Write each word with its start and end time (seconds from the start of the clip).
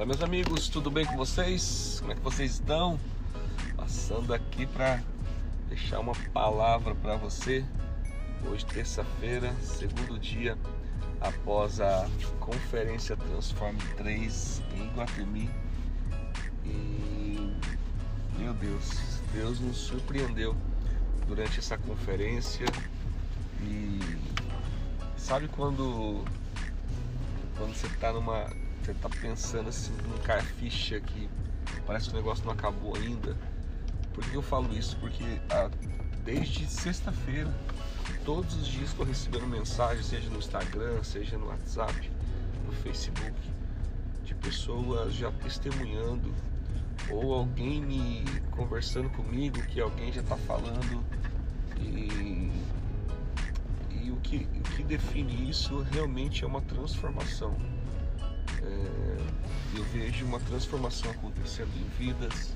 Fala 0.00 0.08
meus 0.08 0.22
amigos, 0.22 0.70
tudo 0.70 0.90
bem 0.90 1.04
com 1.04 1.14
vocês? 1.14 1.98
Como 2.00 2.10
é 2.10 2.14
que 2.14 2.22
vocês 2.22 2.52
estão? 2.52 2.98
Passando 3.76 4.32
aqui 4.32 4.64
para 4.64 5.02
deixar 5.68 6.00
uma 6.00 6.14
palavra 6.32 6.94
para 6.94 7.16
você. 7.16 7.62
Hoje 8.46 8.64
terça-feira, 8.64 9.54
segundo 9.60 10.18
dia 10.18 10.56
após 11.20 11.82
a 11.82 12.08
conferência 12.40 13.14
Transforme 13.14 13.78
3 13.98 14.62
em 14.74 14.88
Guatemi. 14.94 15.50
E 16.64 17.54
meu 18.38 18.54
Deus, 18.54 19.20
Deus 19.34 19.60
nos 19.60 19.76
surpreendeu 19.76 20.56
durante 21.28 21.58
essa 21.58 21.76
conferência 21.76 22.64
e 23.60 24.00
sabe 25.18 25.46
quando 25.48 26.24
quando 27.58 27.74
você 27.74 27.86
está 27.86 28.14
numa 28.14 28.48
você 28.84 28.94
tá 28.94 29.08
pensando 29.08 29.68
assim 29.68 29.92
num 30.08 30.18
carficha 30.18 31.00
que 31.00 31.28
parece 31.86 32.08
que 32.08 32.14
o 32.14 32.16
negócio 32.16 32.44
não 32.44 32.52
acabou 32.52 32.96
ainda. 32.96 33.36
Por 34.14 34.24
que 34.24 34.34
eu 34.34 34.42
falo 34.42 34.72
isso? 34.76 34.96
Porque 34.98 35.24
ah, 35.50 35.70
desde 36.24 36.66
sexta-feira, 36.66 37.52
todos 38.24 38.54
os 38.56 38.66
dias 38.66 38.90
estou 38.90 39.04
recebendo 39.04 39.46
mensagem, 39.46 40.02
seja 40.02 40.28
no 40.30 40.38
Instagram, 40.38 41.02
seja 41.02 41.38
no 41.38 41.46
WhatsApp, 41.46 42.10
no 42.66 42.72
Facebook, 42.72 43.34
de 44.24 44.34
pessoas 44.34 45.14
já 45.14 45.30
testemunhando 45.30 46.32
ou 47.10 47.34
alguém 47.34 47.82
me 47.82 48.24
conversando 48.50 49.08
comigo 49.10 49.60
que 49.66 49.80
alguém 49.80 50.12
já 50.12 50.20
está 50.20 50.36
falando 50.36 51.02
e, 51.78 52.50
e 53.90 54.10
o, 54.10 54.16
que, 54.16 54.46
o 54.54 54.62
que 54.76 54.82
define 54.82 55.48
isso 55.48 55.80
realmente 55.92 56.44
é 56.44 56.46
uma 56.46 56.60
transformação 56.60 57.54
é, 58.62 59.16
eu 59.76 59.84
vejo 59.84 60.24
uma 60.26 60.40
transformação 60.40 61.10
acontecendo 61.10 61.70
em 61.76 61.88
vidas, 61.98 62.54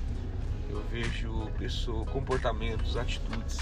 eu 0.69 0.83
vejo 0.91 1.49
pessoas, 1.57 2.07
comportamentos, 2.09 2.97
atitudes. 2.97 3.57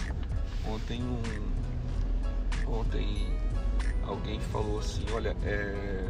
Ontem 0.66 1.02
um, 1.02 2.72
ontem 2.72 3.28
alguém 4.04 4.40
falou 4.40 4.80
assim, 4.80 5.06
olha, 5.14 5.36
é, 5.44 6.08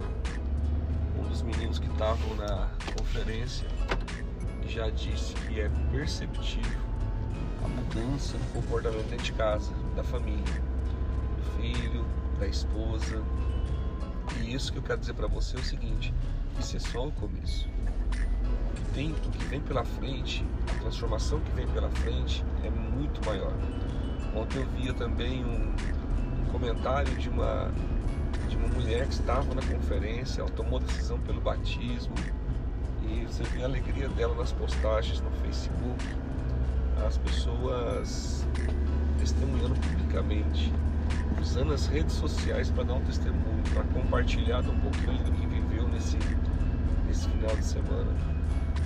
um 1.17 1.27
dos 1.27 1.41
meninos 1.41 1.79
que 1.79 1.87
estavam 1.87 2.35
na 2.35 2.69
conferência 2.97 3.67
já 4.67 4.89
disse 4.89 5.33
que 5.33 5.59
é 5.59 5.69
perceptível 5.91 6.79
a 7.63 7.67
mudança 7.67 8.37
no 8.37 8.61
comportamento 8.61 9.09
dentro 9.09 9.25
de 9.25 9.33
casa, 9.33 9.71
da 9.95 10.03
família, 10.03 10.61
do 11.37 11.61
filho, 11.61 12.05
da 12.39 12.47
esposa, 12.47 13.23
isso 14.53 14.71
que 14.71 14.77
eu 14.77 14.83
quero 14.83 14.99
dizer 14.99 15.13
para 15.13 15.27
você 15.27 15.57
é 15.57 15.59
o 15.59 15.63
seguinte: 15.63 16.13
isso 16.59 16.77
é 16.77 16.79
só 16.79 17.07
o 17.07 17.11
começo. 17.11 17.67
O 17.67 18.73
que, 18.75 18.81
tem, 18.93 19.11
o 19.11 19.15
que 19.15 19.45
vem 19.45 19.59
pela 19.61 19.83
frente, 19.83 20.45
a 20.75 20.79
transformação 20.81 21.39
que 21.39 21.51
vem 21.51 21.67
pela 21.67 21.89
frente 21.89 22.43
é 22.63 22.69
muito 22.69 23.25
maior. 23.25 23.53
Ontem 24.35 24.59
eu 24.59 24.67
via 24.69 24.93
também 24.93 25.43
um, 25.43 25.73
comentário 26.51 27.15
de 27.15 27.29
uma, 27.29 27.71
de 28.47 28.55
uma 28.55 28.67
mulher 28.67 29.07
que 29.07 29.13
estava 29.13 29.55
na 29.55 29.61
conferência, 29.61 30.41
ela 30.41 30.49
tomou 30.51 30.79
decisão 30.79 31.19
pelo 31.19 31.41
batismo, 31.41 32.13
e 33.01 33.25
você 33.25 33.43
vê 33.43 33.63
a 33.63 33.65
alegria 33.65 34.07
dela 34.09 34.35
nas 34.35 34.51
postagens 34.51 35.19
no 35.19 35.31
Facebook, 35.31 36.05
as 37.05 37.17
pessoas 37.17 38.45
testemunhando 39.19 39.73
publicamente 39.79 40.71
usando 41.43 41.73
as 41.73 41.87
redes 41.87 42.15
sociais 42.15 42.71
para 42.71 42.85
dar 42.85 42.93
um 42.93 43.03
testemunho, 43.03 43.63
para 43.73 43.83
compartilhar 43.83 44.61
um 44.61 44.79
pouquinho 44.79 45.21
do 45.25 45.31
que 45.33 45.45
viveu 45.45 45.87
nesse, 45.89 46.17
nesse 47.05 47.27
final 47.27 47.53
de 47.53 47.65
semana. 47.65 48.11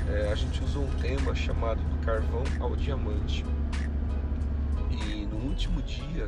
É, 0.10 0.32
a 0.32 0.36
gente 0.36 0.64
usou 0.64 0.84
um 0.84 0.92
tema 1.00 1.36
chamado 1.36 1.80
do 1.84 2.04
carvão 2.04 2.44
ao 2.60 2.76
diamante. 2.76 3.46
E 4.90 5.28
no 5.28 5.38
último 5.48 5.82
dia 5.84 6.26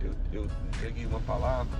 eu, 0.00 0.14
eu 0.32 0.48
entreguei 0.68 1.06
uma 1.06 1.20
palavra 1.20 1.76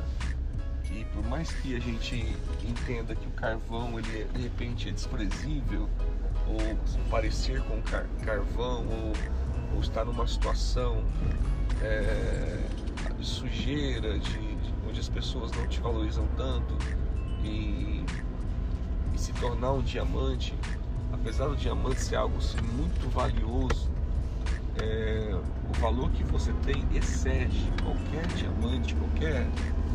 que 0.83 1.04
por 1.06 1.25
mais 1.28 1.53
que 1.53 1.77
a 1.77 1.81
gente 1.81 2.37
entenda 2.65 3.15
que 3.15 3.28
o 3.28 3.31
carvão 3.31 3.97
ele 3.99 4.25
de 4.25 4.43
repente 4.43 4.88
é 4.88 4.93
desprezível 4.93 5.88
ou 6.49 7.04
parecer 7.10 7.62
com 7.62 7.81
car 7.83 8.06
carvão 8.25 8.84
ou, 8.88 9.12
ou 9.75 9.81
estar 9.81 10.04
numa 10.04 10.27
situação 10.27 11.04
é, 11.81 12.59
de 13.12 13.26
sujeira, 13.26 14.19
de, 14.19 14.56
de, 14.56 14.75
onde 14.88 15.00
as 15.00 15.09
pessoas 15.09 15.50
não 15.53 15.66
te 15.66 15.81
valorizam 15.81 16.26
tanto 16.37 16.76
e, 17.42 18.04
e 19.15 19.19
se 19.19 19.32
tornar 19.34 19.72
um 19.72 19.82
diamante, 19.82 20.54
apesar 21.12 21.48
do 21.48 21.56
diamante 21.56 22.00
ser 22.00 22.16
algo 22.16 22.37
assim, 22.38 22.60
muito 22.60 23.09
valioso, 23.10 23.91
é, 24.81 25.34
o 25.69 25.81
valor 25.81 26.10
que 26.10 26.25
você 26.25 26.53
tem 26.65 26.84
excede 26.94 27.72
qualquer 27.82 28.26
diamante, 28.34 28.94
qualquer 28.94 29.47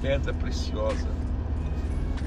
pedra 0.02 0.34
preciosa. 0.34 1.08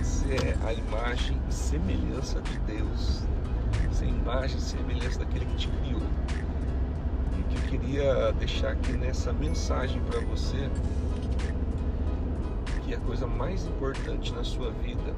Você 0.00 0.34
é 0.34 0.56
a 0.66 0.72
imagem 0.72 1.41
e 1.49 1.54
semelhança 1.54 2.41
de 2.43 2.59
Deus. 2.60 3.22
Você 3.91 4.04
é 4.04 4.09
a 4.09 4.10
imagem 4.10 4.59
e 4.59 4.60
semelhança 4.60 5.19
daquele 5.20 5.47
que 5.47 5.56
te 5.56 5.69
criou 5.69 6.03
queria 7.78 8.33
deixar 8.33 8.72
aqui 8.72 8.93
nessa 8.93 9.33
mensagem 9.33 9.99
para 10.03 10.21
você 10.21 10.69
que 12.84 12.94
a 12.94 12.99
coisa 12.99 13.27
mais 13.27 13.65
importante 13.65 14.31
na 14.34 14.44
sua 14.44 14.71
vida, 14.72 15.15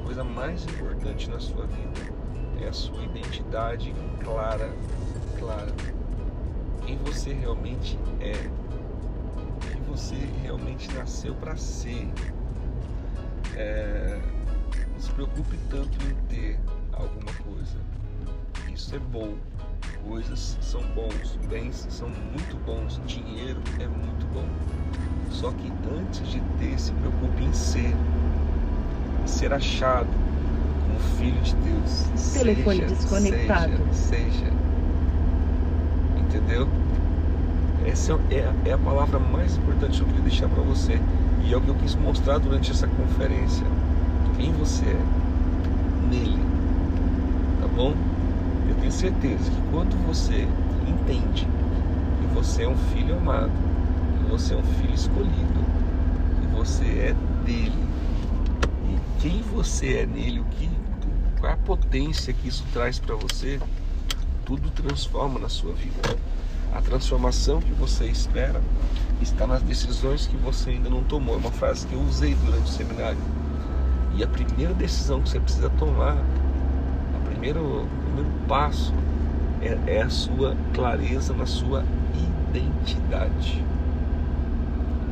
a 0.00 0.04
coisa 0.04 0.22
mais 0.22 0.62
importante 0.66 1.28
na 1.28 1.40
sua 1.40 1.66
vida 1.66 2.14
é 2.62 2.68
a 2.68 2.72
sua 2.72 3.02
identidade 3.02 3.92
clara, 4.22 4.72
clara. 5.36 5.72
Quem 6.86 6.96
você 6.98 7.32
realmente 7.32 7.98
é, 8.20 8.34
quem 9.72 9.82
você 9.88 10.14
realmente 10.42 10.92
nasceu 10.94 11.34
para 11.34 11.56
ser. 11.56 12.08
É, 13.56 14.20
não 14.92 15.00
se 15.00 15.10
preocupe 15.10 15.58
tanto 15.68 15.98
em 16.06 16.14
ter 16.28 16.60
alguma 16.92 17.32
coisa. 17.42 17.78
Isso 18.72 18.94
é 18.94 18.98
bom, 19.00 19.34
coisas 20.08 20.56
são 20.60 20.82
bons, 20.94 21.38
bens 21.48 21.86
são 21.90 22.08
muito 22.08 22.56
bons, 22.64 23.00
dinheiro 23.06 23.60
é 23.78 23.86
muito 23.86 24.26
bom. 24.32 24.44
Só 25.30 25.50
que 25.52 25.72
antes 25.98 26.26
de 26.28 26.40
ter, 26.58 26.78
se 26.78 26.92
preocupe 26.92 27.44
em 27.44 27.52
ser, 27.52 27.94
ser 29.26 29.52
achado 29.52 30.08
como 30.86 30.98
filho 31.18 31.40
de 31.42 31.54
Deus. 31.56 32.32
Telefone 32.32 32.80
seja, 32.80 32.94
desconectado. 32.94 33.72
Seja, 33.92 34.30
seja. 34.30 34.52
Entendeu? 36.18 36.68
Essa 37.86 38.12
é, 38.30 38.68
é 38.68 38.72
a 38.72 38.78
palavra 38.78 39.18
mais 39.18 39.56
importante 39.56 39.98
que 39.98 40.02
eu 40.02 40.06
queria 40.06 40.22
deixar 40.22 40.48
para 40.48 40.62
você. 40.62 41.00
E 41.44 41.52
é 41.52 41.56
o 41.56 41.60
que 41.60 41.68
eu 41.68 41.74
quis 41.76 41.94
mostrar 41.94 42.38
durante 42.38 42.70
essa 42.70 42.86
conferência. 42.86 43.66
Quem 44.36 44.52
você 44.52 44.84
é 44.84 45.20
nele. 46.10 46.44
Tá 47.60 47.68
bom? 47.68 47.94
Certeza 49.00 49.50
que 49.50 49.62
quando 49.70 49.96
você 50.06 50.46
entende 50.86 51.48
que 52.20 52.26
você 52.34 52.64
é 52.64 52.68
um 52.68 52.76
filho 52.76 53.16
amado, 53.16 53.50
que 54.18 54.30
você 54.30 54.52
é 54.52 54.58
um 54.58 54.62
filho 54.62 54.94
escolhido, 54.94 55.64
que 56.38 56.46
você 56.48 56.84
é 56.84 57.14
dele, 57.42 57.82
e 58.84 59.22
quem 59.22 59.40
você 59.40 60.00
é 60.00 60.06
nele, 60.06 60.40
o 60.40 60.44
que, 60.44 60.68
qual 61.38 61.50
a 61.50 61.56
potência 61.56 62.34
que 62.34 62.46
isso 62.46 62.62
traz 62.74 62.98
para 62.98 63.14
você, 63.14 63.58
tudo 64.44 64.68
transforma 64.68 65.40
na 65.40 65.48
sua 65.48 65.72
vida. 65.72 66.14
A 66.74 66.82
transformação 66.82 67.58
que 67.58 67.72
você 67.72 68.04
espera 68.04 68.60
está 69.22 69.46
nas 69.46 69.62
decisões 69.62 70.26
que 70.26 70.36
você 70.36 70.72
ainda 70.72 70.90
não 70.90 71.02
tomou. 71.04 71.36
É 71.36 71.38
uma 71.38 71.52
frase 71.52 71.86
que 71.86 71.94
eu 71.94 72.02
usei 72.02 72.34
durante 72.34 72.64
o 72.64 72.74
seminário. 72.74 73.22
E 74.14 74.22
a 74.22 74.28
primeira 74.28 74.74
decisão 74.74 75.22
que 75.22 75.30
você 75.30 75.40
precisa 75.40 75.70
tomar, 75.70 76.18
primeiro, 77.40 77.88
primeiro 78.04 78.30
passo 78.46 78.92
é, 79.62 79.94
é 79.94 80.02
a 80.02 80.10
sua 80.10 80.54
clareza 80.74 81.32
na 81.32 81.46
sua 81.46 81.82
identidade. 82.52 83.64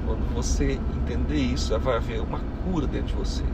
Quando 0.06 0.34
você 0.34 0.72
entender 0.72 1.38
isso, 1.38 1.78
vai 1.78 1.96
haver 1.96 2.20
uma 2.20 2.40
cura 2.62 2.86
dentro 2.86 3.08
de 3.08 3.14
você, 3.14 3.44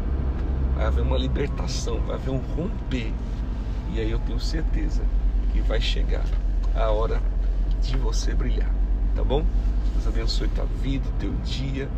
vai 0.75 0.87
haver 0.87 1.03
uma 1.03 1.17
libertação, 1.17 2.01
vai 2.01 2.17
haver 2.17 2.31
um 2.31 2.41
romper. 2.57 3.13
E 3.93 4.01
aí 4.01 4.11
eu 4.11 4.19
tenho 4.21 4.41
certeza 4.41 5.03
que 5.53 5.61
vai 5.61 5.81
chegar 5.81 6.25
a 6.75 6.91
hora 6.91 7.21
de 7.81 7.97
você 7.97 8.35
brilhar, 8.35 8.71
tá 9.15 9.23
bom? 9.23 9.45
Deus 9.93 10.07
abençoe 10.09 10.49
tua 10.49 10.67
vida, 10.83 11.07
teu 11.21 11.33
dia. 11.45 11.89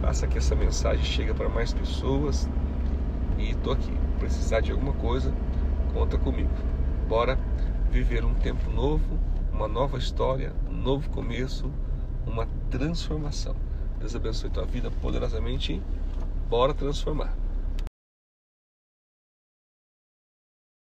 Faça 0.00 0.26
que 0.28 0.38
essa 0.38 0.54
mensagem 0.54 1.04
chegue 1.04 1.34
para 1.34 1.48
mais 1.48 1.72
pessoas. 1.72 2.48
E 3.36 3.54
tô 3.56 3.72
aqui. 3.72 3.92
Precisar 4.18 4.60
de 4.60 4.70
alguma 4.70 4.92
coisa, 4.92 5.32
conta 5.92 6.18
comigo. 6.18 6.50
Bora 7.08 7.38
viver 7.90 8.24
um 8.24 8.34
tempo 8.34 8.70
novo, 8.70 9.18
uma 9.52 9.68
nova 9.68 9.98
história, 9.98 10.52
um 10.68 10.74
novo 10.74 11.10
começo, 11.10 11.70
uma 12.26 12.46
transformação. 12.70 13.54
Deus 13.98 14.14
abençoe 14.14 14.50
tua 14.50 14.64
vida 14.64 14.90
poderosamente. 14.90 15.82
Bora 16.48 16.72
transformar. 16.72 17.39